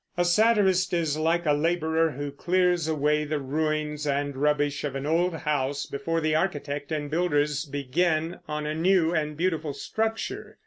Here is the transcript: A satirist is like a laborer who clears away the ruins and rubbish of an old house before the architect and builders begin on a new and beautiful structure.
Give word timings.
A 0.17 0.25
satirist 0.25 0.93
is 0.95 1.15
like 1.15 1.45
a 1.45 1.53
laborer 1.53 2.09
who 2.13 2.31
clears 2.31 2.87
away 2.87 3.23
the 3.23 3.37
ruins 3.39 4.07
and 4.07 4.35
rubbish 4.35 4.83
of 4.83 4.95
an 4.95 5.05
old 5.05 5.35
house 5.35 5.85
before 5.85 6.19
the 6.19 6.33
architect 6.33 6.91
and 6.91 7.07
builders 7.07 7.65
begin 7.65 8.39
on 8.47 8.65
a 8.65 8.73
new 8.73 9.13
and 9.13 9.37
beautiful 9.37 9.73
structure. 9.75 10.57